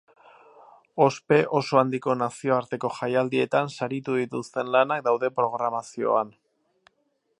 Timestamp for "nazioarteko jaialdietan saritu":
2.21-4.19